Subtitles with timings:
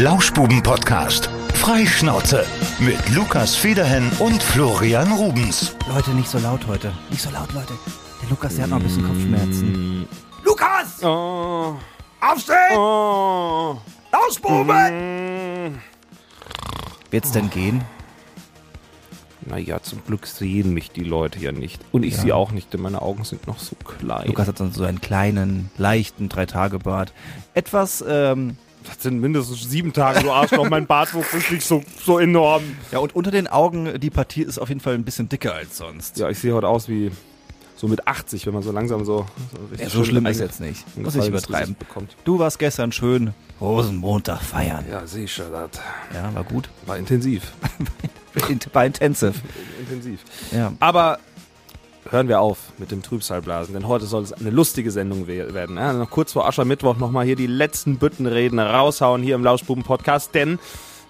[0.00, 1.28] Lauschbuben-Podcast.
[1.52, 2.46] Freischnauze.
[2.78, 5.76] Mit Lukas Federhen und Florian Rubens.
[5.94, 6.90] Leute, nicht so laut heute.
[7.10, 7.74] Nicht so laut, Leute.
[8.22, 10.08] Der Lukas, der hat noch ein bisschen Kopfschmerzen.
[10.42, 11.04] Lukas!
[11.04, 11.76] Oh,
[12.18, 12.78] Aufstehen!
[12.78, 13.76] oh,
[14.10, 15.78] Lauschbuben!
[17.10, 17.84] Wird's denn gehen?
[19.42, 21.78] Naja, zum Glück sehen mich die Leute ja nicht.
[21.92, 22.20] Und ich Ja.
[22.22, 24.28] sie auch nicht, denn meine Augen sind noch so klein.
[24.28, 27.12] Lukas hat dann so einen kleinen, leichten Drei-Tage-Bart.
[27.52, 30.68] Etwas, ähm, das sind mindestens sieben Tage, du Arschloch.
[30.68, 32.62] mein Bartwuchs ist nicht so, so enorm.
[32.92, 35.76] ja, und unter den Augen, die Partie ist auf jeden Fall ein bisschen dicker als
[35.76, 36.18] sonst.
[36.18, 37.10] Ja, ich sehe heute aus wie
[37.76, 39.26] so mit 80, wenn man so langsam so...
[39.52, 40.84] So, richtig Ja, so schlimm ist jetzt nicht.
[40.98, 41.76] Muss ich übertreiben.
[41.78, 42.14] Bekommt.
[42.24, 44.84] Du warst gestern schön Rosenmontag feiern.
[44.90, 45.70] Ja, sehe ich schon, das
[46.14, 46.68] Ja, war gut.
[46.86, 47.52] war intensiv.
[48.72, 49.42] War intensiv.
[50.52, 50.72] Ja.
[50.78, 51.18] Aber
[52.08, 55.76] hören wir auf mit dem Trübsalblasen, denn heute soll es eine lustige Sendung we- werden.
[55.76, 60.58] Ja, noch kurz vor Aschermittwoch nochmal hier die letzten Büttenreden raushauen hier im Lauschbuben-Podcast, denn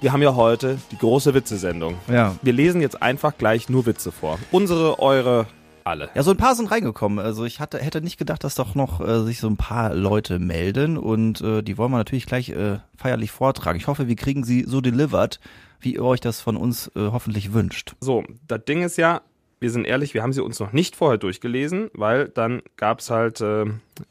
[0.01, 1.97] wir haben ja heute die große Witzesendung.
[2.11, 2.34] Ja.
[2.42, 4.39] Wir lesen jetzt einfach gleich nur Witze vor.
[4.51, 5.47] Unsere, eure,
[5.84, 6.09] alle.
[6.14, 7.19] Ja, so ein paar sind reingekommen.
[7.19, 10.39] Also ich hatte, hätte nicht gedacht, dass doch noch äh, sich so ein paar Leute
[10.39, 13.79] melden und äh, die wollen wir natürlich gleich äh, feierlich vortragen.
[13.79, 15.39] Ich hoffe, wir kriegen sie so delivered,
[15.81, 17.95] wie ihr euch das von uns äh, hoffentlich wünscht.
[18.01, 19.20] So, das Ding ist ja,
[19.61, 23.42] wir sind ehrlich, wir haben sie uns noch nicht vorher durchgelesen, weil dann gab's halt,
[23.42, 23.67] äh,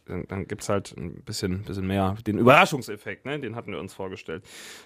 [0.05, 3.39] dann, dann gibt's halt ein bisschen, bisschen mehr den Überraschungseffekt, ne?
[3.39, 4.43] Den hatten wir uns vorgestellt.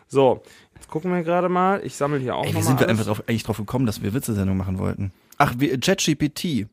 [0.07, 0.41] So,
[0.75, 1.81] jetzt gucken wir gerade mal.
[1.83, 3.85] Ich sammle hier auch Ey, noch wie mal sind wir einfach drauf, eigentlich drauf gekommen,
[3.85, 5.11] dass wir Witzesendung machen wollten?
[5.37, 6.67] Ach, wir, ChatGPT.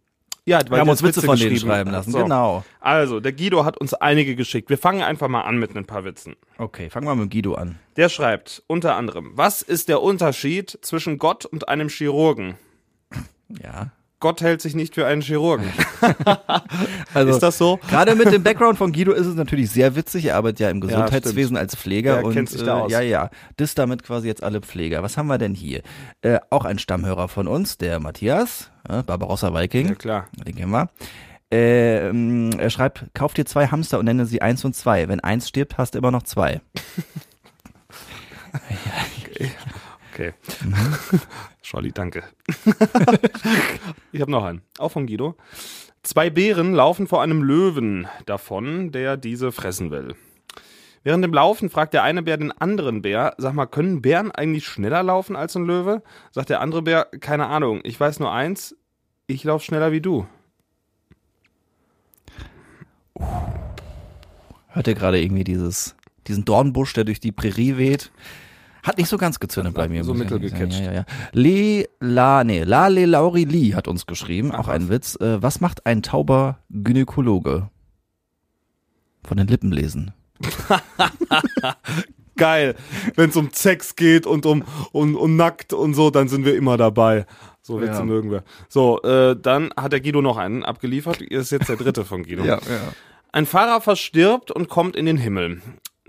[0.46, 2.12] Ja, Wir haben uns Witze von denen schreiben lassen.
[2.12, 2.22] So.
[2.22, 2.64] Genau.
[2.80, 4.70] Also, der Guido hat uns einige geschickt.
[4.70, 6.34] Wir fangen einfach mal an mit ein paar Witzen.
[6.58, 7.78] Okay, fangen wir mit Guido an.
[7.96, 12.54] Der schreibt unter anderem, was ist der Unterschied zwischen Gott und einem Chirurgen?
[13.62, 13.90] Ja.
[14.20, 15.66] Gott hält sich nicht für einen Chirurgen.
[17.14, 17.80] Also, Ist das so?
[17.88, 20.26] Gerade mit dem Background von Guido ist es natürlich sehr witzig.
[20.26, 22.92] Er arbeitet ja im Gesundheitswesen als Pfleger Der und kennt sich da äh, aus.
[22.92, 25.02] ja, ja, das damit quasi jetzt alle Pfleger.
[25.02, 25.82] Was haben wir denn hier?
[26.22, 29.88] Äh, auch ein Stammhörer von uns, der Matthias, äh, Barbarossa Viking.
[29.88, 30.28] Ja, klar.
[30.46, 30.88] Den kennen wir.
[31.50, 35.08] Ähm, er schreibt, kauf dir zwei Hamster und nenne sie eins und zwei.
[35.08, 36.60] Wenn eins stirbt, hast du immer noch zwei.
[40.12, 40.34] Okay.
[41.70, 42.24] Scholli, danke.
[44.10, 44.62] ich habe noch einen.
[44.78, 45.36] Auch von Guido.
[46.02, 50.16] Zwei Bären laufen vor einem Löwen davon, der diese fressen will.
[51.04, 54.66] Während dem Laufen fragt der eine Bär den anderen Bär, sag mal, können Bären eigentlich
[54.66, 56.02] schneller laufen als ein Löwe?
[56.32, 58.76] Sagt der andere Bär, keine Ahnung, ich weiß nur eins,
[59.28, 60.26] ich laufe schneller wie du.
[64.66, 65.94] Hört ihr gerade irgendwie dieses,
[66.26, 68.10] diesen Dornbusch, der durch die Prärie weht?
[68.82, 70.04] Hat nicht so ganz gezündet bei mir.
[70.04, 70.18] so sagen.
[70.20, 70.80] mittelgecatcht.
[70.80, 71.04] Ja, ja, ja.
[71.32, 74.52] Le, la, nee, la, le, Lauri, li hat uns geschrieben.
[74.52, 75.16] auch ein Witz.
[75.20, 77.68] Äh, was macht ein tauber Gynäkologe?
[79.24, 80.12] Von den Lippen lesen.
[82.36, 82.74] Geil.
[83.16, 86.54] Wenn es um Sex geht und um, um, um nackt und so, dann sind wir
[86.56, 87.26] immer dabei.
[87.60, 88.04] So Witze Ja.
[88.04, 88.44] mögen wir.
[88.68, 91.20] So, äh, dann hat der Guido noch einen abgeliefert.
[91.20, 92.44] Ist jetzt der dritte von Guido.
[92.46, 92.58] ja.
[93.32, 95.60] Ein Fahrer verstirbt und kommt in den Himmel.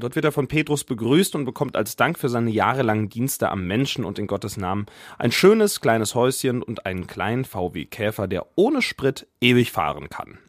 [0.01, 3.67] Dort wird er von Petrus begrüßt und bekommt als Dank für seine jahrelangen Dienste am
[3.67, 4.87] Menschen und in Gottes Namen
[5.19, 10.39] ein schönes kleines Häuschen und einen kleinen VW Käfer, der ohne Sprit ewig fahren kann.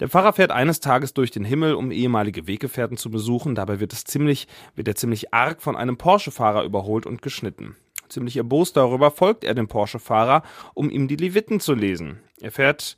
[0.00, 3.54] Der Pfarrer fährt eines Tages durch den Himmel, um ehemalige Weggefährten zu besuchen.
[3.54, 7.76] Dabei wird es ziemlich, wird er ziemlich arg von einem Porsche-Fahrer überholt und geschnitten.
[8.08, 10.42] Ziemlich erbost darüber folgt er dem Porsche-Fahrer,
[10.74, 12.18] um ihm die Leviten zu lesen.
[12.40, 12.96] Er fährt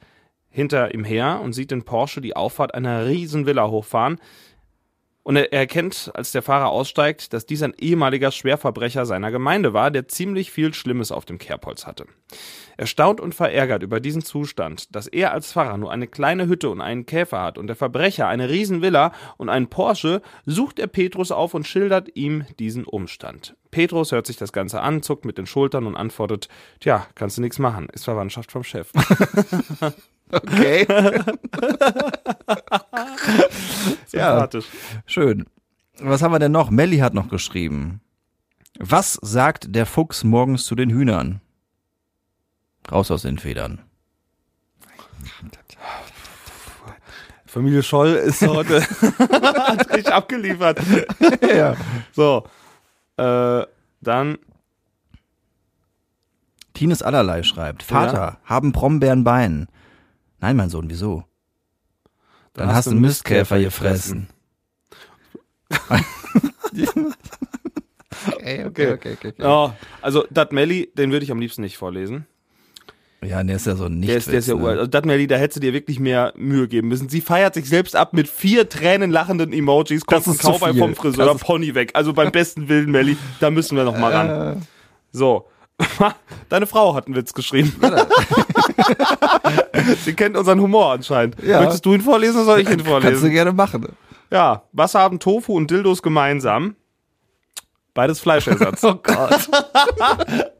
[0.49, 4.19] hinter ihm her und sieht den Porsche die Auffahrt einer riesen Villa hochfahren.
[5.25, 9.93] Und er erkennt, als der Fahrer aussteigt, dass dies ein ehemaliger Schwerverbrecher seiner Gemeinde war,
[9.93, 12.07] der ziemlich viel Schlimmes auf dem Kerbholz hatte.
[12.77, 16.81] Erstaunt und verärgert über diesen Zustand, dass er als Pfarrer nur eine kleine Hütte und
[16.81, 21.55] einen Käfer hat und der Verbrecher eine Riesenvilla und einen Porsche, sucht er Petrus auf
[21.55, 23.55] und schildert ihm diesen Umstand.
[23.71, 26.49] Petrus hört sich das Ganze an, zuckt mit den Schultern und antwortet,
[26.81, 28.91] tja, kannst du nichts machen, ist Verwandtschaft vom Chef.
[30.33, 30.87] Okay.
[34.07, 34.67] Sympathisch.
[35.07, 35.47] Schön.
[35.99, 36.71] Was haben wir denn noch?
[36.71, 38.01] Melli hat noch geschrieben.
[38.79, 41.41] Was sagt der Fuchs morgens zu den Hühnern?
[42.91, 43.81] Raus aus den Federn.
[47.47, 48.81] Familie Scholl ist heute
[49.19, 50.81] hat abgeliefert.
[51.43, 51.77] ja.
[52.13, 52.45] So,
[53.19, 53.67] äh,
[54.01, 54.39] dann
[56.73, 57.83] Tines allerlei schreibt.
[57.83, 59.69] Vater, haben Brombeeren Bein?
[60.43, 61.25] Nein, mein Sohn, wieso?
[62.53, 64.27] Dann, hast du einen Mistkäfer gefressen.
[68.37, 72.27] okay, okay, okay, Ja, also dat Melli, den würde ich am liebsten nicht vorlesen.
[73.25, 74.75] Ja, der ist ja so ein Der ist, der ist ja Nichtwitz, uralt.
[74.77, 74.81] ne?
[74.81, 77.09] Also das Melly, da hättest du dir wirklich mehr Mühe geben müssen.
[77.09, 81.33] Sie feiert sich selbst ab mit vier Tränen lachenden Emojis, kommt ein Cowboy vom Friseur,
[81.37, 81.93] ist- Pony weg.
[81.95, 84.57] Also beim besten Willen, Melly, da müssen wir noch mal ran.
[84.57, 84.61] Äh,
[85.13, 85.49] So.
[86.49, 87.73] Deine Frau hat einen Witz geschrieben.
[90.05, 91.37] Sie kennt unseren Humor anscheinend.
[91.43, 91.61] Ja.
[91.61, 93.31] Möchtest du ihn vorlesen oder soll ich ihn Kannst du vorlesen?
[93.31, 93.87] gerne machen.
[94.31, 94.63] Ja.
[94.73, 96.77] Was haben Tofu und Dildos gemeinsam?
[97.95, 98.83] Beides Fleischersatz.
[98.85, 99.49] Oh Gott.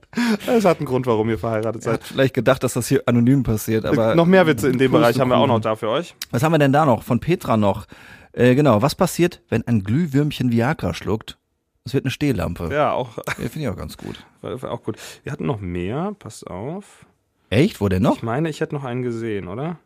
[0.47, 2.05] Es hat einen Grund, warum ihr verheiratet seid.
[2.05, 5.31] vielleicht gedacht, dass das hier anonym passiert, aber noch mehr Witze in dem Bereich haben
[5.31, 6.15] wir auch noch da für euch.
[6.31, 7.03] Was haben wir denn da noch?
[7.03, 7.87] Von Petra noch.
[8.33, 11.39] Äh, genau, was passiert, wenn ein Glühwürmchen Viagra schluckt?
[11.85, 12.65] Es wird eine Stehlampe.
[12.65, 12.71] Ja.
[12.71, 14.25] Ja, auch, Finde ich auch ganz gut.
[14.43, 14.97] war auch gut.
[15.23, 16.15] Wir hatten noch mehr.
[16.19, 17.07] Pass auf.
[17.53, 17.83] Echt?
[17.83, 18.17] Wo denn noch?
[18.17, 19.79] Ich meine, ich hätte noch einen gesehen, oder?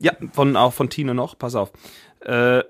[0.00, 1.38] Ja, von, auch von Tine noch.
[1.38, 1.72] Pass auf.
[2.20, 2.58] Äh,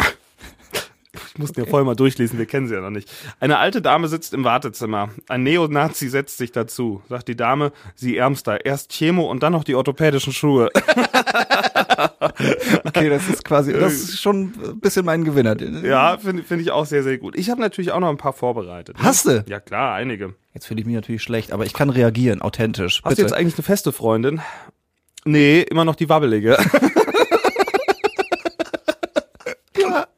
[0.00, 3.08] ich musste ja vorher mal durchlesen, wir kennen sie ja noch nicht.
[3.38, 5.10] Eine alte Dame sitzt im Wartezimmer.
[5.28, 7.00] Ein Neonazi setzt sich dazu.
[7.08, 8.66] Sagt die Dame, sie ärmster.
[8.66, 10.70] Erst Chemo und dann noch die orthopädischen Schuhe.
[12.84, 15.56] Okay, das ist quasi, das ist schon ein bisschen mein Gewinner.
[15.82, 17.36] Ja, finde find ich auch sehr, sehr gut.
[17.36, 18.98] Ich habe natürlich auch noch ein paar vorbereitet.
[18.98, 19.04] ne?
[19.04, 19.44] Hast du?
[19.48, 20.34] Ja, klar, einige.
[20.52, 23.02] Jetzt fühle ich mich natürlich schlecht, aber ich kann reagieren, authentisch.
[23.04, 24.40] Hast du jetzt eigentlich eine feste Freundin?
[25.24, 26.56] Nee, immer noch die wabbelige.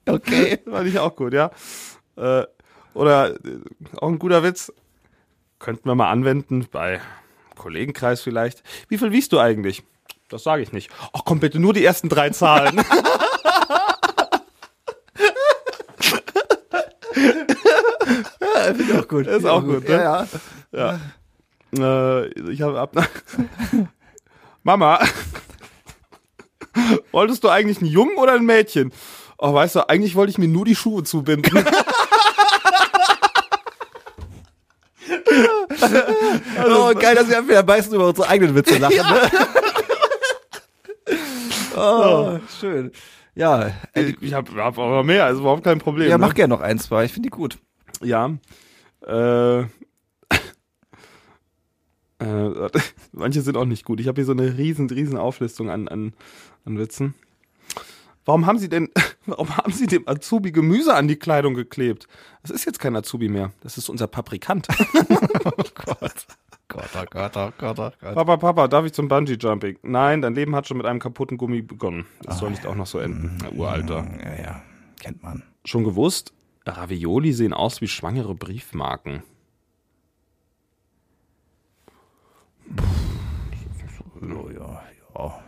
[0.07, 0.59] okay.
[0.69, 1.51] Fand ich auch gut, ja.
[2.17, 2.45] Äh,
[2.95, 3.37] oder äh,
[3.97, 4.73] auch ein guter Witz.
[5.59, 7.01] Könnten wir mal anwenden bei
[7.57, 8.63] Kollegenkreis vielleicht.
[8.89, 9.83] Wie viel wiegst du eigentlich?
[10.29, 10.91] Das sage ich nicht.
[11.13, 12.81] Ach komm bitte, nur die ersten drei Zahlen.
[18.69, 19.27] Finde ich auch gut.
[19.27, 19.95] Ist auch gut, ne?
[19.95, 20.27] Ja,
[20.73, 21.01] ja.
[22.23, 22.95] äh, ich habe ab.
[24.63, 25.01] Mama,
[27.13, 28.93] wolltest du eigentlich einen Jungen oder ein Mädchen?
[29.39, 31.65] Oh, weißt du, eigentlich wollte ich mir nur die Schuhe zubinden.
[36.67, 38.97] oh, geil, dass wir wieder meistens über unsere eigenen Witze lachen.
[38.97, 39.31] Ne?
[41.79, 42.93] Oh, schön.
[43.35, 46.11] Ja, äh, ich habe hab aber mehr, also überhaupt kein Problem.
[46.11, 46.27] ja, ne?
[46.27, 47.05] mach gerne noch ein, zwei.
[47.05, 47.59] Ich finde die gut.
[48.03, 48.37] Ja.
[49.07, 49.67] Äh, äh,
[53.13, 54.01] manche sind auch nicht gut.
[54.01, 56.15] Ich habe hier so eine riesen, riesen Auflistung an, an,
[56.65, 57.15] an Witzen.
[58.25, 58.91] Warum haben Sie denn,
[59.27, 62.09] warum haben Sie dem Azubi Gemüse an die Kleidung geklebt?
[62.43, 63.53] Das ist jetzt kein Azubi mehr.
[63.63, 64.69] Das ist unser Paprikant.
[65.45, 66.27] Oh Gott.
[67.75, 68.15] Gott, oh Gott, oh oh.
[68.15, 69.79] Papa, Papa, darf ich zum Bungee-Jumping?
[69.83, 72.07] Nein, dein Leben hat schon mit einem kaputten Gummi begonnen.
[72.23, 73.39] Das soll nicht auch noch so enden.
[73.43, 74.07] Na, Uralter.
[74.25, 74.63] Ja, ja,
[75.01, 75.43] kennt man.
[75.65, 76.33] Schon gewusst?
[76.67, 79.23] Ravioli sehen aus wie schwangere Briefmarken.
[84.21, 84.83] Oh, ja,
[85.17, 85.43] ja.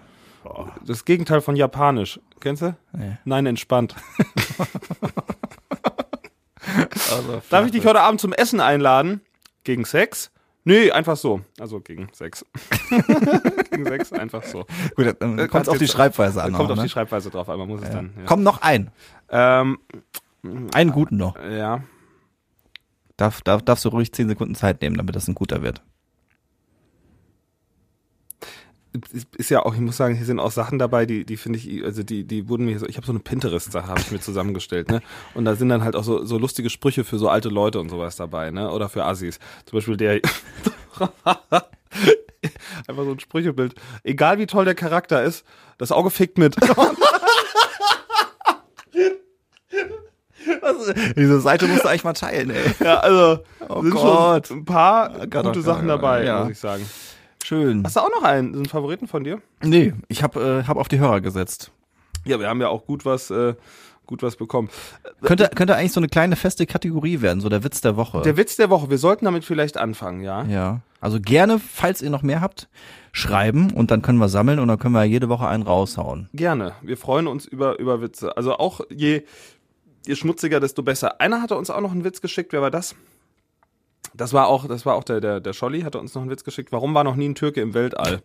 [0.86, 2.20] Das Gegenteil von Japanisch.
[2.40, 2.76] Kennst du?
[2.92, 3.18] Nee.
[3.24, 3.94] Nein, entspannt.
[7.10, 9.20] Also, Darf ich dich heute Abend zum Essen einladen?
[9.64, 10.30] Gegen Sex?
[10.70, 11.40] Nee, einfach so.
[11.58, 12.44] Also gegen Sex.
[13.70, 14.66] gegen Sex, einfach so.
[14.94, 16.52] Gut, dann Äh, kommt auf die Schreibweise an.
[16.52, 16.84] Kommt noch, auf ne?
[16.84, 18.12] die Schreibweise drauf man muss es dann.
[18.16, 18.22] Ja.
[18.26, 18.92] Komm, noch ein.
[19.30, 19.78] Ähm,
[20.72, 21.36] Einen guten noch.
[21.36, 21.82] ja.
[23.16, 25.82] Darf, darf, darfst du ruhig zehn Sekunden Zeit nehmen, damit das ein guter wird.
[29.36, 31.84] Ist- ja auch, ich muss sagen, hier sind auch Sachen dabei, die, die finde ich,
[31.84, 34.88] also die, die wurden mir so, ich habe so eine Pinterest-Sache, habe ich mir zusammengestellt,
[34.90, 35.00] ne?
[35.34, 37.88] Und da sind dann halt auch so, so lustige Sprüche für so alte Leute und
[37.88, 38.70] sowas dabei, ne?
[38.70, 39.38] Oder für Assis.
[39.66, 40.14] Zum Beispiel der
[42.88, 43.74] einfach so ein Sprüchebild.
[44.02, 45.44] Egal wie toll der Charakter ist,
[45.78, 46.56] das Auge fickt mit.
[51.16, 52.74] Diese Seite musst du eigentlich mal teilen, ey.
[52.82, 54.46] ja, also Oh sind Gott.
[54.48, 56.40] schon ein paar Gott, gute oh Sachen dabei, ja.
[56.42, 56.88] muss ich sagen.
[57.50, 57.82] Schön.
[57.82, 59.42] Hast du auch noch einen, einen Favoriten von dir?
[59.60, 61.72] Nee, ich hab, äh, hab auf die Hörer gesetzt.
[62.24, 63.56] Ja, wir haben ja auch gut was, äh,
[64.06, 64.68] gut was bekommen.
[65.20, 68.22] Könnte, könnte eigentlich so eine kleine feste Kategorie werden, so der Witz der Woche.
[68.22, 70.44] Der Witz der Woche, wir sollten damit vielleicht anfangen, ja?
[70.44, 70.82] ja.
[71.00, 72.68] Also gerne, falls ihr noch mehr habt,
[73.10, 76.28] schreiben und dann können wir sammeln und dann können wir jede Woche einen raushauen.
[76.32, 76.74] Gerne.
[76.82, 78.36] Wir freuen uns über, über Witze.
[78.36, 79.24] Also auch je,
[80.06, 81.20] je schmutziger, desto besser.
[81.20, 82.52] Einer hatte uns auch noch einen Witz geschickt.
[82.52, 82.94] Wer war das?
[84.14, 86.44] Das war auch, das war auch der, der, der Scholli, hatte uns noch einen Witz
[86.44, 86.72] geschickt.
[86.72, 88.22] Warum war noch nie ein Türke im Weltall?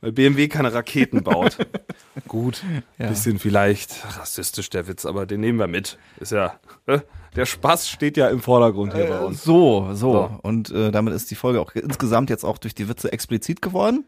[0.00, 1.56] Weil BMW keine Raketen baut.
[2.28, 2.62] Gut,
[2.98, 3.08] Ja.
[3.08, 5.98] bisschen vielleicht rassistisch der Witz, aber den nehmen wir mit.
[6.20, 6.54] Ist ja,
[6.86, 6.98] äh,
[7.36, 9.42] der Spaß steht ja im Vordergrund hier bei uns.
[9.42, 10.12] So, so.
[10.12, 10.38] So.
[10.42, 14.04] Und äh, damit ist die Folge auch insgesamt jetzt auch durch die Witze explizit geworden.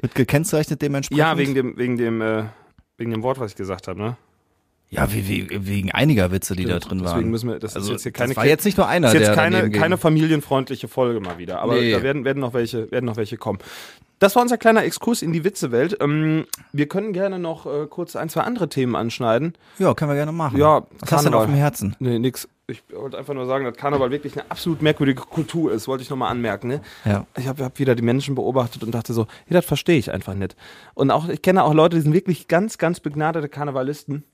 [0.00, 1.18] Wird gekennzeichnet dementsprechend.
[1.18, 2.44] Ja, wegen dem, wegen dem, äh,
[2.98, 4.16] wegen dem Wort, was ich gesagt habe, ne?
[4.88, 7.30] Ja, wie, wie, wegen einiger Witze, die da drin Deswegen waren.
[7.30, 9.14] müssen wir, das also, ist jetzt hier keine das war jetzt nicht nur einer, ist
[9.14, 11.90] jetzt der keine, keine familienfreundliche Folge mal wieder, aber Nee.
[11.90, 13.58] da werden, werden, noch welche, werden noch welche kommen.
[14.20, 15.98] Das war unser kleiner Exkurs in die Witzewelt.
[16.00, 19.54] Ähm, wir können gerne noch äh, kurz ein, zwei andere Themen anschneiden.
[19.78, 20.56] Ja, können wir gerne machen.
[20.56, 21.96] Ja, Was hast du denn auf dem Herzen?
[21.98, 22.48] Nee, nix.
[22.68, 26.10] Ich wollte einfach nur sagen, dass Karneval wirklich eine absolut merkwürdige Kultur ist, wollte ich
[26.10, 26.68] nochmal anmerken.
[26.68, 26.80] Ne?
[27.04, 27.26] Ja.
[27.36, 30.34] Ich habe hab wieder die Menschen beobachtet und dachte so, ja, das verstehe ich einfach
[30.34, 30.56] nicht.
[30.94, 34.24] Und auch, ich kenne auch Leute, die sind wirklich ganz, ganz begnadete Karnevalisten.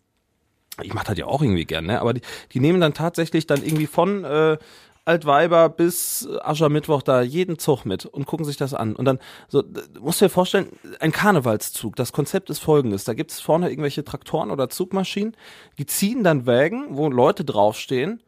[0.81, 2.01] Ich mache das ja auch irgendwie gern, ne?
[2.01, 4.57] Aber die, die nehmen dann tatsächlich dann irgendwie von äh,
[5.05, 8.95] Altweiber bis Aschermittwoch da jeden Zug mit und gucken sich das an.
[8.95, 9.65] Und dann, so,
[10.01, 10.69] musst du dir vorstellen,
[11.01, 11.97] ein Karnevalszug.
[11.97, 13.05] Das Konzept ist folgendes.
[13.05, 15.37] Da gibt es vorne irgendwelche Traktoren oder Zugmaschinen,
[15.79, 18.23] die ziehen dann Wägen, wo Leute draufstehen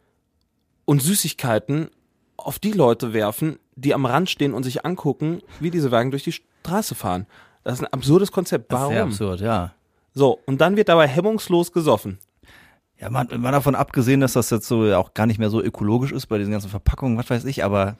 [0.84, 1.90] und Süßigkeiten
[2.36, 6.24] auf die Leute werfen, die am Rand stehen und sich angucken, wie diese Wagen durch
[6.24, 7.26] die Straße fahren.
[7.62, 8.72] Das ist ein absurdes Konzept.
[8.72, 9.10] Das ist sehr Warum?
[9.10, 9.74] absurd, ja.
[10.12, 12.18] So, und dann wird dabei hemmungslos gesoffen.
[13.04, 16.10] Ja, man, mal davon abgesehen, dass das jetzt so auch gar nicht mehr so ökologisch
[16.10, 17.96] ist bei diesen ganzen Verpackungen, was weiß ich, aber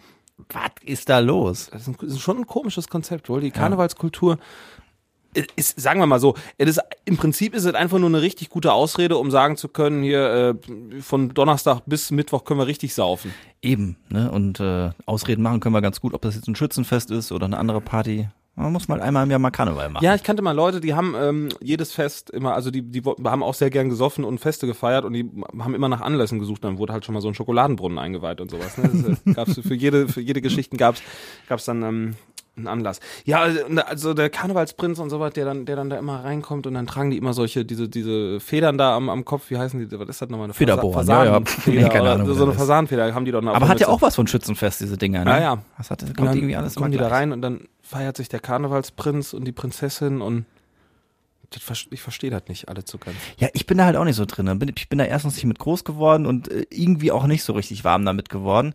[0.49, 1.69] was ist da los?
[1.71, 3.43] Das ist, ein, das ist schon ein komisches Konzept, wohl.
[3.43, 4.39] Die Karnevalskultur
[5.57, 8.73] ist, sagen wir mal so, ist, im Prinzip ist es einfach nur eine richtig gute
[8.73, 13.35] Ausrede, um sagen zu können, hier äh, von Donnerstag bis Mittwoch können wir richtig saufen.
[13.63, 14.31] Eben, ne?
[14.31, 17.47] Und äh, Ausreden machen können wir ganz gut, ob das jetzt ein Schützenfest ist oder
[17.47, 18.29] eine andere Party.
[18.57, 20.05] Man muss mal einmal im Jahr mal Karneval machen.
[20.05, 23.43] Ja, ich kannte mal Leute, die haben ähm, jedes Fest immer, also die, die haben
[23.43, 26.63] auch sehr gern gesoffen und Feste gefeiert und die haben immer nach Anlässen gesucht.
[26.63, 28.79] Dann wurde halt schon mal so ein Schokoladenbrunnen eingeweiht und sowas.
[28.79, 28.91] Ne?
[28.93, 31.03] Das, äh, gab's für jede für jede Geschichten gab's
[31.49, 32.17] gab's dann ähm,
[32.57, 33.01] einen Anlass.
[33.25, 33.43] Ja,
[33.87, 36.87] also der Karnevalsprinz und so was, der dann der dann da immer reinkommt und dann
[36.87, 39.51] tragen die immer solche diese diese Federn da am, am Kopf.
[39.51, 39.99] Wie heißen die?
[39.99, 40.45] Was ist das nochmal?
[40.45, 41.41] Eine Federbohren, Fasan- ja, ja.
[41.67, 42.53] Nee, keine Ahnung, So eine.
[42.53, 43.55] Fasanenfeder haben die doch noch.
[43.55, 45.31] aber hat ja auch was von Schützenfest, diese Dinger, ne?
[45.31, 45.51] Ja, ja.
[45.77, 46.09] Hat das?
[46.11, 49.33] Und Kommt dann irgendwie alles kommen die da rein und dann feiert sich der Karnevalsprinz
[49.35, 50.47] und die Prinzessin und
[51.51, 53.17] das, ich verstehe das nicht alle zu ganz.
[53.39, 54.59] Ja, ich bin da halt auch nicht so drin.
[54.77, 57.85] Ich bin da erstens nicht mit groß geworden und äh, irgendwie auch nicht so richtig
[57.85, 58.75] warm damit geworden.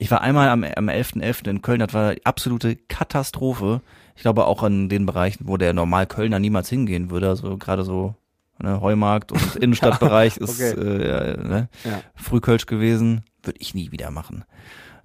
[0.00, 1.46] Ich war einmal am, am 11.11.
[1.48, 3.82] in Köln, das war eine absolute Katastrophe.
[4.16, 7.28] Ich glaube auch an den Bereichen, wo der normal Kölner niemals hingehen würde.
[7.28, 8.14] Also gerade so
[8.58, 10.70] ne, Heumarkt und Innenstadtbereich ist Okay.
[10.72, 12.00] äh, ne, Ja.
[12.14, 13.24] Frühkölsch gewesen.
[13.42, 14.44] Würde ich nie wieder machen.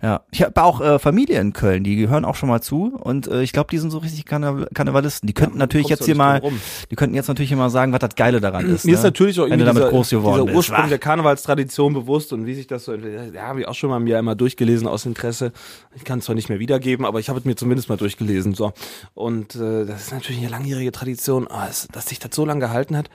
[0.02, 3.28] Ja, ich habe auch äh, Familie in Köln, die gehören auch schon mal zu und
[3.28, 5.26] äh, ich glaube, die sind so richtig Karne Karnevalisten.
[5.26, 6.60] Die könnten natürlich kommst jetzt hier mal, rum.
[6.92, 8.86] die könnten jetzt natürlich immer sagen, was das Geile daran ist.
[8.86, 8.98] Mir ne?
[8.98, 10.56] ist natürlich auch Wenn du irgendwie damit dieser, groß geworden dieser bist.
[10.58, 10.88] Ursprung Wah.
[10.90, 13.34] der Karnevalstradition bewusst und wie sich das so entwickelt.
[13.34, 15.54] Ja, habe ich auch schon mal mir einmal durchgelesen aus Interesse.
[15.96, 18.54] Ich kann es zwar nicht mehr wiedergeben, aber ich habe es mir zumindest mal durchgelesen.
[18.54, 18.74] So
[19.14, 22.60] und äh, das ist natürlich eine langjährige Tradition, Ah, es- dass sich das so lange
[22.60, 23.10] gehalten hat.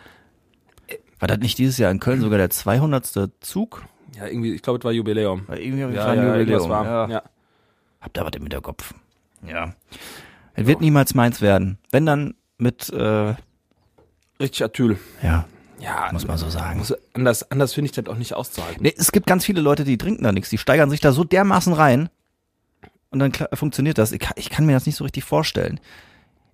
[1.18, 3.30] War das nicht dieses Jahr in Köln sogar der 200.
[3.40, 3.82] Zug?
[4.16, 5.46] Ja, irgendwie, ich glaube, es war Jubiläum.
[5.48, 6.68] War irgendwie Ja, ein ja, Jubiläum.
[6.68, 6.84] war.
[6.84, 7.08] Ja.
[7.08, 7.22] Ja.
[8.00, 8.94] Habt ihr was im Hinterkopf?
[9.46, 9.74] Ja.
[10.54, 11.78] Es wird niemals meins werden.
[11.90, 13.34] Wenn dann mit, äh,
[14.40, 14.98] Richtig Atyl.
[15.22, 15.46] ja,
[15.78, 16.78] Ja, muss man so sagen.
[16.78, 18.82] muss, anders, anders finde ich das auch nicht auszuhalten.
[18.82, 20.50] Nee, es gibt ganz viele Leute, die trinken da nichts.
[20.50, 22.08] Die steigern sich da so dermaßen rein.
[23.10, 24.12] Und dann funktioniert das.
[24.12, 25.80] Ich ich kann mir das nicht so richtig vorstellen.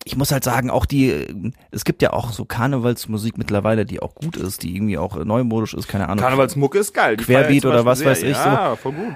[0.05, 4.15] Ich muss halt sagen, auch die, es gibt ja auch so Karnevalsmusik mittlerweile, die auch
[4.15, 6.23] gut ist, die irgendwie auch neumodisch ist, keine Ahnung.
[6.23, 7.17] Karnevalsmucke ist geil.
[7.17, 8.53] Die Querbeat oder was Beispiel weiß ich sehr.
[8.53, 9.15] Ja, voll gut.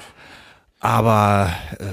[0.80, 1.84] Aber äh,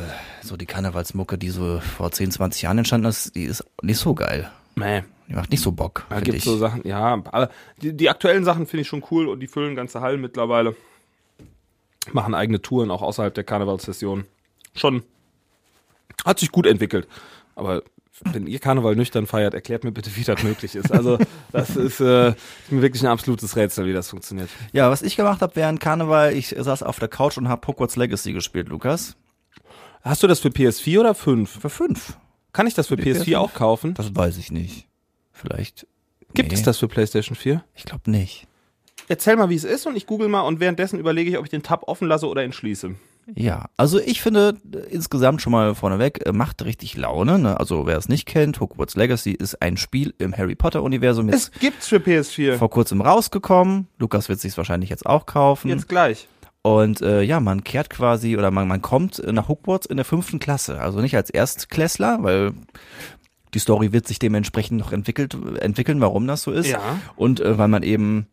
[0.42, 4.16] so die Karnevalsmucke, die so vor 10, 20 Jahren entstanden ist, die ist nicht so
[4.16, 4.50] geil.
[4.76, 5.04] Nee.
[5.28, 7.50] Die macht nicht so Bock, Da gibt so Sachen, ja, aber
[7.82, 10.76] die, die aktuellen Sachen finde ich schon cool und die füllen ganze Hallen mittlerweile.
[12.14, 14.24] Machen eigene Touren auch außerhalb der Karnevalssession.
[14.74, 15.04] Schon.
[16.26, 17.08] Hat sich gut entwickelt.
[17.56, 17.84] Aber
[18.24, 20.92] wenn ihr Karneval nüchtern feiert, erklärt mir bitte, wie das möglich ist.
[20.92, 21.18] Also,
[21.52, 24.50] das ist, äh, ist mir wirklich ein absolutes Rätsel, wie das funktioniert.
[24.74, 27.96] ja, was ich gemacht habe während Karneval, ich saß auf der Couch und habe Hogwarts
[27.96, 29.16] Legacy gespielt, Lukas.
[30.02, 31.60] Hast du das für PS4 oder 5?
[31.60, 32.18] Für fünf.
[32.54, 33.94] Kann ich das für Die PS4 auch kaufen?
[33.94, 34.88] Das weiß ich nicht.
[35.32, 35.86] Vielleicht.
[36.34, 37.64] Gibt nee, es das für PlayStation 4?
[37.76, 38.48] Ich glaube nicht.
[39.08, 41.50] Erzähl mal, wie es ist und ich google mal und währenddessen überlege ich, ob ich
[41.50, 42.96] den Tab offen lasse oder ihn schließe.
[43.36, 47.40] Ja, also ich finde äh, insgesamt schon mal vorneweg, äh, macht richtig Laune.
[47.40, 47.60] Ne?
[47.60, 51.52] Also wer es nicht kennt, Hogwarts Legacy ist ein Spiel im Harry Potter Universum Es
[51.52, 52.58] gibt's für PS4.
[52.58, 53.88] vor kurzem rausgekommen.
[53.98, 55.70] Lukas wird sich wahrscheinlich jetzt auch kaufen.
[55.70, 56.28] Jetzt gleich.
[56.62, 60.40] Und äh, ja, man kehrt quasi oder man, man kommt nach Hogwarts in der fünften
[60.40, 60.80] Klasse.
[60.82, 62.54] Also nicht als Erstklässler, weil
[63.54, 66.68] die Story wird sich dementsprechend noch entwickelt, entwickeln, warum das so ist.
[66.68, 66.82] Ja.
[67.16, 68.28] Und äh, weil man eben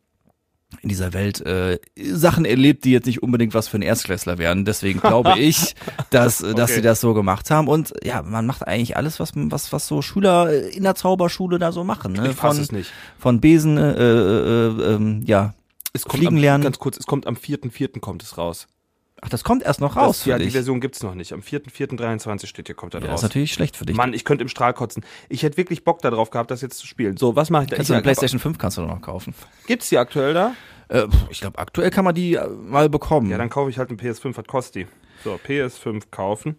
[0.82, 4.64] in dieser Welt äh, Sachen erlebt, die jetzt nicht unbedingt was für einen Erstklässler wären.
[4.64, 5.74] Deswegen glaube ich,
[6.10, 6.80] dass, äh, dass Okay.
[6.80, 7.68] sie das so gemacht haben.
[7.68, 11.58] Und ja, man macht eigentlich alles, was was was so Schüler äh, in der Zauberschule
[11.58, 12.12] da so machen.
[12.12, 12.32] Ne?
[12.32, 12.90] Von es nicht.
[13.18, 15.54] von Besen, äh, äh, äh, ähm, ja.
[15.92, 16.64] Es kommt Fliegen am, lernen.
[16.64, 18.00] Ganz kurz, es kommt am 4.4.
[18.00, 18.66] kommt es raus.
[19.24, 20.52] Ach, das kommt erst noch raus das, ja, die dich.
[20.52, 21.32] Version gibt's noch nicht.
[21.32, 23.20] Am 4.4.23 steht hier, kommt er Ja, raus.
[23.20, 23.96] ist natürlich schlecht für dich.
[23.96, 25.04] Mann, ich könnte im Strahl kotzen.
[25.28, 27.16] Ich hätte wirklich Bock darauf gehabt, das jetzt zu spielen.
[27.16, 27.76] So, was mache ich da?
[27.76, 29.34] Kannst ich, du eine PlayStation 5 kannst du noch kaufen.
[29.66, 30.54] Gibt's die aktuell da?
[30.88, 33.30] Äh, ich glaube, aktuell kann man die äh, mal bekommen.
[33.30, 34.36] Ja, dann kaufe ich halt eine PS5.
[34.36, 34.86] Was kostet die?
[35.24, 36.56] So, PS5 kaufen.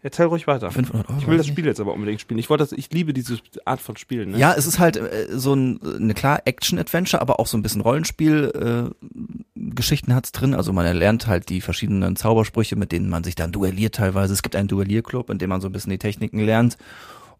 [0.00, 0.70] Erzähl ruhig weiter.
[0.70, 1.18] 500 Euro.
[1.18, 2.38] Ich will das Spiel jetzt aber unbedingt spielen.
[2.38, 4.30] Ich wollte das, ich liebe diese Art von Spielen.
[4.30, 4.38] Ne?
[4.38, 7.80] Ja, es ist halt äh, so ein, eine klar Action-Adventure, aber auch so ein bisschen
[7.80, 9.06] Rollenspiel äh,
[9.78, 10.54] Geschichten hat's drin.
[10.54, 14.34] Also man erlernt halt die verschiedenen Zaubersprüche, mit denen man sich dann duelliert teilweise.
[14.34, 16.76] Es gibt einen Duellierclub, in dem man so ein bisschen die Techniken lernt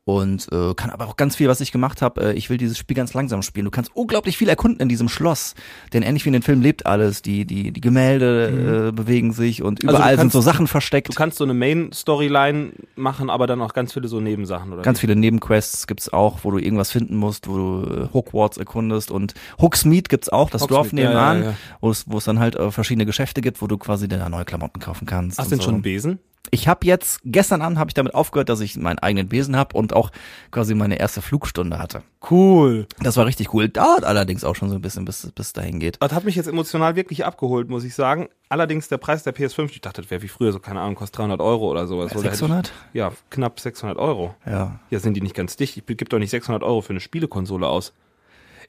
[0.08, 2.28] und äh, kann aber auch ganz viel, was ich gemacht habe.
[2.28, 3.66] Äh, ich will dieses Spiel ganz langsam spielen.
[3.66, 5.54] Du kannst unglaublich viel erkunden in diesem Schloss,
[5.92, 7.20] denn ähnlich wie in den Filmen lebt alles.
[7.20, 10.66] Die die die Gemälde äh, bewegen sich und Also du überall sind kannst- so Sachen
[10.66, 11.10] versteckt.
[11.10, 14.80] Du kannst so eine Main-Storyline machen, aber dann auch ganz viele so Nebensachen, oder?
[14.80, 15.00] Ganz wie?
[15.02, 19.34] viele Nebenquests gibt's auch, wo du irgendwas finden musst, wo du äh, Hogwarts erkundest und
[19.60, 21.56] Hooksmeade gibt's auch, das Dorf Hogsmeade, ja, nebenan, ja, ja.
[21.82, 24.46] wo es wo es dann halt äh, verschiedene Geschäfte gibt, wo du quasi dann neue
[24.46, 25.38] Klamotten kaufen kannst.
[25.38, 25.68] Und sind so.
[25.68, 26.18] schon Besen?
[26.50, 29.76] Ich habe jetzt gestern Abend habe ich damit aufgehört, dass ich meinen eigenen Besen habe
[29.76, 30.10] und auch
[30.50, 32.02] quasi meine erste Flugstunde hatte.
[32.30, 32.86] Cool.
[33.02, 33.68] Das war richtig cool.
[33.68, 35.98] Dauert allerdings auch schon so ein bisschen, bis bis es dahin geht.
[36.00, 38.28] Das hat mich jetzt emotional wirklich abgeholt, muss ich sagen.
[38.48, 41.18] Allerdings der Preis der PS5, ich dachte, das wäre wie früher, so keine Ahnung, kostet
[41.18, 42.12] 300 Euro oder sowas.
[42.12, 42.72] Oder hätte ich- 600?
[42.94, 44.34] Ja, knapp 600 Euro.
[44.46, 44.80] Ja.
[44.88, 45.76] Ja, sind die nicht ganz dicht?
[45.76, 47.92] Ich gebe doch nicht 600 Euro für eine Spielekonsole aus.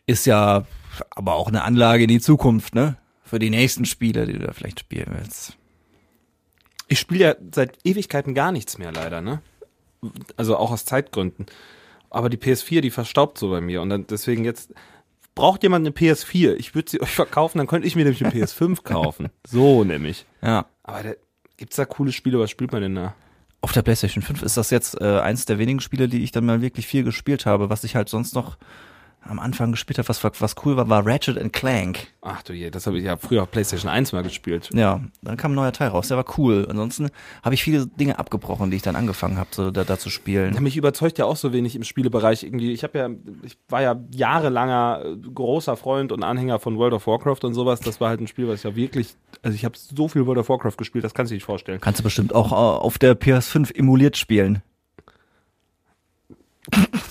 [0.05, 0.65] Ist ja
[1.11, 2.97] aber auch eine Anlage in die Zukunft, ne?
[3.23, 5.55] Für die nächsten Spiele, die du da vielleicht spielen willst.
[6.89, 9.41] Ich spiele ja seit Ewigkeiten gar nichts mehr, leider, ne?
[10.35, 11.45] Also auch aus Zeitgründen.
[12.09, 13.81] Aber die PS4, die verstaubt so bei mir.
[13.81, 14.73] Und dann deswegen jetzt,
[15.35, 16.55] braucht jemand eine PS4?
[16.55, 19.29] Ich würde sie euch verkaufen, dann könnte ich mir nämlich eine PS5 kaufen.
[19.47, 20.25] So nämlich.
[20.41, 20.65] Ja.
[20.83, 21.11] Aber da,
[21.57, 22.39] gibt's da coole Spiele?
[22.39, 23.13] Was spielt man denn da?
[23.61, 26.45] Auf der PlayStation 5 ist das jetzt äh, eins der wenigen Spiele, die ich dann
[26.45, 27.69] mal wirklich viel gespielt habe.
[27.69, 28.57] Was ich halt sonst noch
[29.21, 32.07] am Anfang gespielt habe, was, was cool war, war Ratchet and Clank.
[32.21, 34.69] Ach du je, das habe ich ja früher auf PlayStation 1 mal gespielt.
[34.73, 36.65] Ja, dann kam ein neuer Teil raus, der war cool.
[36.69, 37.09] Ansonsten
[37.43, 40.53] habe ich viele Dinge abgebrochen, die ich dann angefangen habe, so da, da zu spielen.
[40.53, 42.71] Ja, mich überzeugt ja auch so wenig im Spielebereich irgendwie.
[42.71, 43.09] Ich habe ja,
[43.43, 47.79] ich war ja jahrelanger äh, großer Freund und Anhänger von World of Warcraft und sowas.
[47.81, 50.39] Das war halt ein Spiel, was ich ja wirklich, also ich habe so viel World
[50.39, 51.79] of Warcraft gespielt, das kannst du dir nicht vorstellen.
[51.81, 54.61] Kannst du bestimmt auch äh, auf der PS5 emuliert spielen.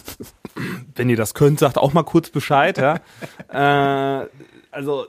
[0.98, 3.00] Wenn ihr das könnt, sagt auch mal kurz Bescheid, ja.
[4.22, 4.26] äh,
[4.70, 5.06] also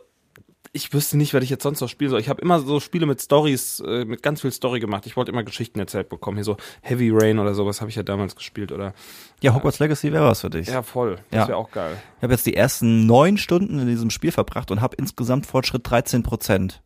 [0.72, 2.20] ich wüsste nicht, was ich jetzt sonst noch spielen soll.
[2.20, 5.08] Ich habe immer so Spiele mit Stories, äh, mit ganz viel Story gemacht.
[5.08, 6.38] Ich wollte immer Geschichten erzählt bekommen.
[6.38, 8.94] Hier so Heavy Rain oder sowas habe ich ja damals gespielt oder
[9.42, 10.68] Ja, Hogwarts Legacy wäre was für dich.
[10.68, 11.16] ja voll.
[11.32, 11.48] Das Ja.
[11.48, 11.98] wäre auch geil.
[12.18, 15.90] Ich habe jetzt die ersten neun Stunden in diesem Spiel verbracht und habe insgesamt Fortschritt
[15.90, 16.84] 13 Prozent.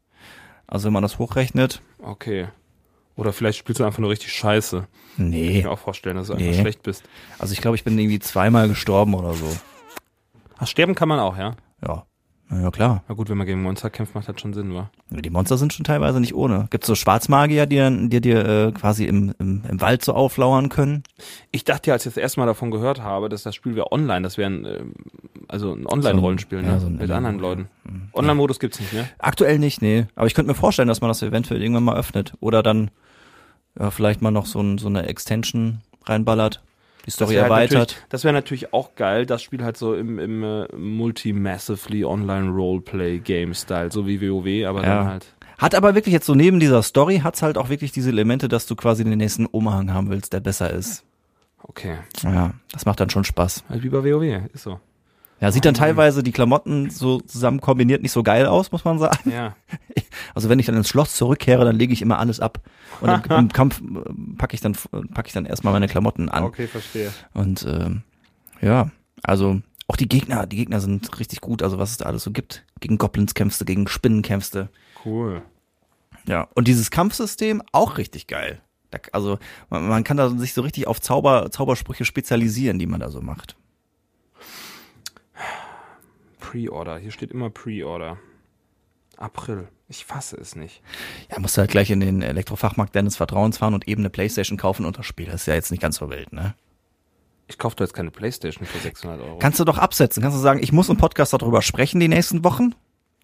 [0.65, 2.47] Also wenn man das hochrechnet, Okay.
[3.15, 4.87] Oder vielleicht spielst du einfach nur richtig Scheiße.
[5.13, 5.53] Ich nee.
[5.61, 6.47] kann mir auch vorstellen, dass du Nee.
[6.49, 7.03] einfach schlecht bist.
[7.39, 9.45] Also ich glaube, ich bin irgendwie zweimal gestorben oder so.
[10.57, 11.55] Ach, sterben kann man auch, ja?
[11.85, 12.05] Ja.
[12.51, 13.03] Ja, klar.
[13.07, 14.91] Na gut, wenn man gegen Monster kämpft, macht das schon Sinn, wa?
[15.09, 16.67] Die Monster sind schon teilweise nicht ohne.
[16.69, 20.69] Gibt's so Schwarzmagier, die dann, die dir äh, quasi im, im, im Wald so auflauern
[20.69, 21.03] können?
[21.51, 23.91] Ich dachte ja, als ich das erste Mal davon gehört habe, dass das Spiel wäre
[23.91, 24.93] online, das wäre ein, ähm,
[25.47, 26.71] also ein Online-Rollenspiel, So ne?
[26.71, 27.67] ja, so ein Mit anderen Leuten.
[28.13, 29.07] Online-Modus gibt's nicht, ne?
[29.19, 30.05] Aktuell nicht, nee.
[30.15, 32.33] Aber ich könnte mir vorstellen, dass man das eventuell irgendwann mal öffnet.
[32.39, 32.91] Oder dann
[33.79, 36.61] ja, vielleicht mal noch so, ein, so eine Extension reinballert,
[37.05, 37.79] die Story halt erweitert.
[37.79, 42.49] natürlich- Das wäre natürlich auch geil, das Spiel halt so im, im äh, Multi-Massively Online
[42.49, 44.95] Roleplay Game Style, so wie WoW, aber Ja.
[44.99, 45.25] dann halt.
[45.57, 48.65] Hat aber wirklich jetzt so neben dieser Story, hat's halt auch wirklich diese Elemente, dass
[48.65, 51.03] du quasi den nächsten Umhang haben willst, der besser ist.
[51.61, 51.97] Okay.
[52.23, 53.63] Ja, das macht dann schon Spaß.
[53.69, 54.79] Halt wie bei WoW, ist so.
[55.43, 58.97] Ja, sieht dann teilweise die Klamotten so zusammen kombiniert nicht so geil aus, muss man
[58.97, 59.29] sagen.
[59.29, 59.55] Ja.
[60.35, 62.59] Also wenn ich dann ins Schloss zurückkehre, dann lege ich immer alles ab.
[63.01, 64.73] Und im, im Kampf äh, packe ich dann
[65.13, 66.43] packe ich dann erstmal meine Klamotten an.
[66.43, 67.11] Okay, verstehe.
[67.33, 68.03] Und ähm,
[68.61, 68.89] ja,
[69.21, 72.31] also auch die Gegner, die Gegner sind richtig gut, also was es da alles so
[72.31, 72.63] gibt.
[72.79, 74.69] Gegen Goblins kämpfst du, gegen Spinnen kämpfst du.
[75.03, 75.41] Cool.
[76.25, 76.47] Ja.
[76.55, 78.61] Und dieses Kampfsystem auch richtig geil.
[78.91, 83.01] Da, also man, man kann da sich so richtig auf Zauber, Zaubersprüche spezialisieren, die man
[83.01, 83.55] da so macht.
[86.53, 86.99] Pre-Order.
[86.99, 88.17] Hier steht immer Pre-Order.
[89.17, 89.67] April.
[89.87, 90.83] Ich fasse es nicht.
[91.31, 94.57] Ja, musst du halt gleich in den Elektrofachmarkt deines Vertrauens fahren und eben eine Playstation
[94.57, 95.25] kaufen und das Spiel.
[95.25, 96.53] Das ist ja jetzt nicht ganz so wild, ne?
[97.47, 99.39] Ich kaufe da jetzt keine Playstation für 600 Euro.
[99.39, 100.21] Kannst du doch absetzen.
[100.21, 102.75] Kannst du sagen, ich muss im Podcast darüber sprechen die nächsten Wochen.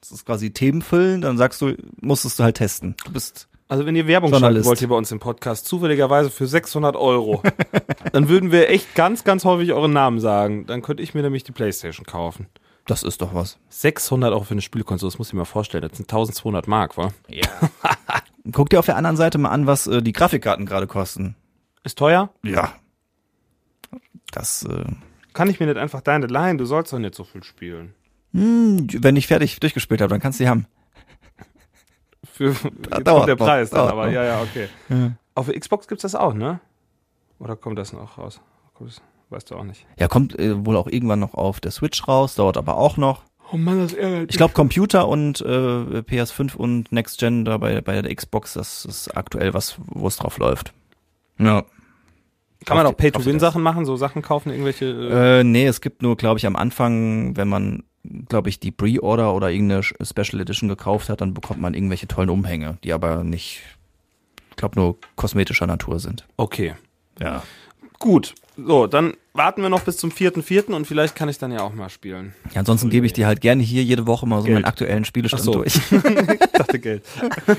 [0.02, 2.96] Das ist quasi Themen füllen, dann sagst du, musstest du halt testen.
[3.06, 4.66] Du bist Also wenn ihr Werbung Journalist.
[4.66, 7.44] wollt hier bei uns im Podcast, zufälligerweise für 600 Euro,
[8.12, 10.66] dann würden wir echt ganz, ganz häufig euren Namen sagen.
[10.66, 12.48] Dann könnte ich mir nämlich die Playstation kaufen.
[12.90, 13.60] Das ist doch was.
[13.70, 15.84] 600 Euro für eine Spielekonsole, das muss ich mir mal vorstellen.
[15.88, 17.10] Das sind 1200 Mark, wa?
[17.28, 17.44] Ja.
[18.52, 21.36] Guck dir auf der anderen Seite mal an, was äh, die Grafikkarten gerade kosten.
[21.84, 22.32] Ist teuer?
[22.44, 22.74] Ja.
[24.32, 24.86] Das, äh,
[25.34, 26.58] Kann ich mir nicht einfach deine leihen?
[26.58, 27.94] Du sollst doch nicht so viel spielen.
[28.34, 30.66] hm, wenn ich fertig durchgespielt habe, dann kannst du die haben.
[32.24, 34.14] Für jetzt dauert kommt der noch, Preis dann, aber noch.
[34.14, 34.68] ja, ja, okay.
[35.36, 36.60] Auf der Xbox gibt's das auch, ne?
[37.38, 38.42] Oder kommt das noch raus?
[38.74, 39.86] Kommt das- Weißt du auch nicht.
[40.00, 43.24] Ja, kommt äh, wohl auch irgendwann noch auf der Switch raus, dauert aber auch noch.
[43.52, 47.82] Oh Mann, das ärgert Ich glaube, Computer und äh, PS5 und Next Gen da bei,
[47.82, 50.74] bei der Xbox, das ist aktuell was, wo es drauf läuft.
[51.38, 51.64] Ja.
[52.66, 54.86] Kann man auch Pay-to-Win-Sachen machen, so Sachen kaufen, irgendwelche.
[54.86, 55.40] Äh?
[55.40, 57.84] Äh, nee, es gibt nur, glaube ich, am Anfang, wenn man,
[58.28, 62.30] glaube ich, die Pre-Order oder irgendeine Special Edition gekauft hat, dann bekommt man irgendwelche tollen
[62.30, 63.62] Umhänge, die aber nicht,
[64.50, 66.28] ich glaube, nur kosmetischer Natur sind.
[66.38, 66.74] okay.
[67.20, 67.44] Ja.
[68.00, 68.34] Gut.
[68.58, 70.74] So, dann warten wir noch bis zum 4.4.
[70.74, 72.34] und vielleicht kann ich dann ja auch mal spielen.
[72.54, 74.56] ja ansonsten gebe ich dir halt gerne hier jede Woche mal so Geld.
[74.56, 75.54] meinen aktuellen Spielestand so.
[75.54, 75.76] durch.
[75.92, 77.04] ich dachte Geld.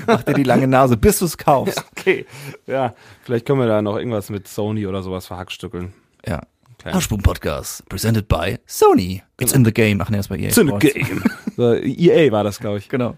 [0.05, 1.83] Mach dir die lange Nase, bis du es kaufst.
[1.97, 2.25] Okay.
[2.67, 5.93] Ja, vielleicht können wir da noch irgendwas mit Sony oder sowas verhackstückeln.
[6.27, 6.41] Ja.
[6.79, 6.93] Okay.
[6.93, 9.21] Arschboom Podcast, presented by Sony.
[9.39, 10.01] It's in the game.
[10.01, 10.47] Ach nee, das war EA.
[10.47, 11.23] It's in the game.
[11.55, 12.89] so, EA war das, glaube ich.
[12.89, 13.15] Genau.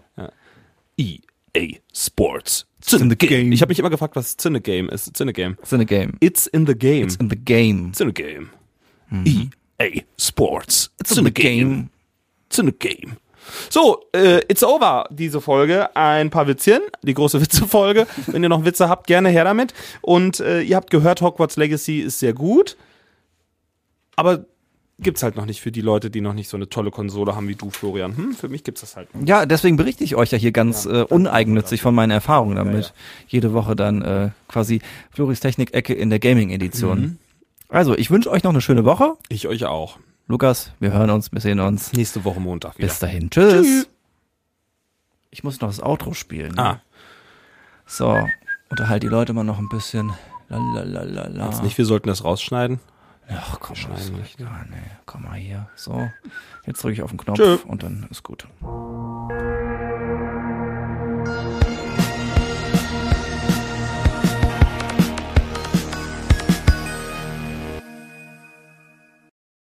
[0.98, 2.66] EA Sports.
[2.84, 3.50] It's in the game.
[3.52, 5.08] Ich habe mich immer gefragt, was It's in the game ist.
[5.08, 5.56] It's in the game.
[5.62, 6.12] It's in the game.
[6.20, 7.04] It's in the game.
[7.04, 7.88] It's in the game.
[7.88, 8.50] It's in the game.
[9.24, 10.90] EA Sports.
[11.00, 11.90] It's, in the game.
[12.48, 13.16] It's in the game.
[13.70, 15.94] So, äh, it's over, diese Folge.
[15.96, 18.06] Ein paar Witzchen, die große Witze-Folge.
[18.26, 19.72] Wenn ihr noch Witze habt, gerne her damit.
[20.00, 22.76] Und äh, ihr habt gehört, Hogwarts Legacy ist sehr gut.
[24.16, 24.44] Aber
[24.98, 27.48] gibt's halt noch nicht für die Leute, die noch nicht so eine tolle Konsole haben
[27.48, 28.16] wie du, Florian.
[28.16, 29.26] Hm, für mich gibt's das halt noch.
[29.26, 32.92] Ja, deswegen berichte ich euch ja hier ganz äh, uneigennützig von meinen Erfahrungen damit.
[33.26, 34.80] Jede Woche dann äh, quasi
[35.10, 37.18] Floris Technik-Ecke in der Gaming-Edition.
[37.68, 39.14] Also, ich wünsche euch noch eine schöne Woche.
[39.28, 39.98] Ich euch auch.
[40.28, 41.92] Lukas, wir hören uns, wir sehen uns.
[41.92, 42.86] Nächste Woche Montag wieder.
[42.88, 43.30] Bis dahin.
[43.30, 43.66] Tschüss.
[43.66, 43.88] Tschüss.
[45.30, 46.58] Ich muss noch das Outro spielen.
[46.58, 46.80] Ah,
[47.86, 48.16] So,
[48.70, 50.12] unterhalt die Leute mal noch ein bisschen.
[50.48, 51.46] Lalalala.
[51.46, 52.78] jetzt nicht, wir sollten das rausschneiden.
[53.28, 54.38] Ach komm, das ist gar nicht.
[54.38, 54.46] Ne?
[54.50, 55.68] Ah, komm mal hier.
[55.74, 56.08] So,
[56.66, 57.56] jetzt drücke ich auf den Knopf Tschö.
[57.66, 58.46] und dann ist gut.